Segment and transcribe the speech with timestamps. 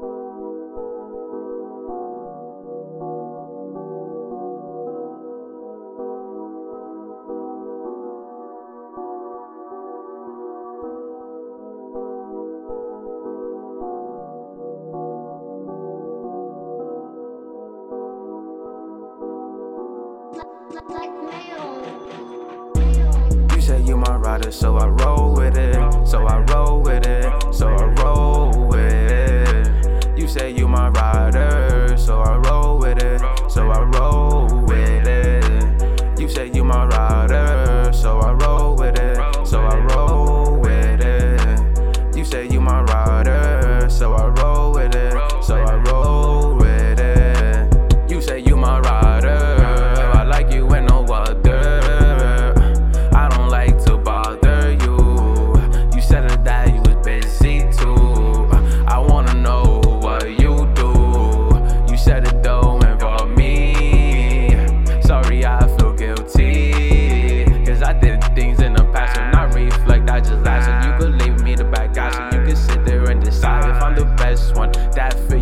[0.00, 0.06] You
[23.60, 25.74] say you my rider, so I roll with it.
[26.06, 26.77] So I roll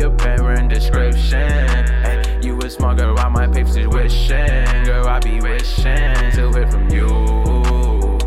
[0.00, 2.42] your parent description.
[2.42, 4.84] You a smart girl, I might pay for tuition.
[4.84, 8.18] Girl, I be wishing to hear from you.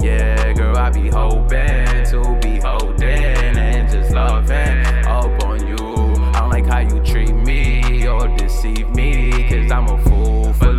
[0.00, 3.08] Yeah, girl, I be hoping to be holding
[3.56, 5.76] and just loving up on you.
[5.78, 10.73] I don't like how you treat me or deceive me, cause I'm a fool for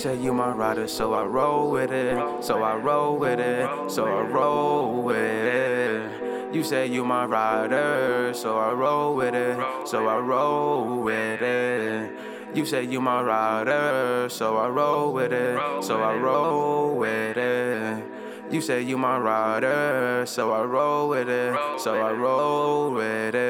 [0.00, 2.16] say you my rider, so I roll with it.
[2.42, 3.90] So I roll with it.
[3.90, 6.54] So I roll with it.
[6.54, 9.58] You say you my rider, so I roll with it.
[9.86, 12.18] So I roll with it.
[12.54, 15.84] You say you my rider, so I roll with it.
[15.84, 18.02] So I roll with it.
[18.50, 21.54] You say you my rider, so I roll with it.
[21.78, 23.49] So I roll with it.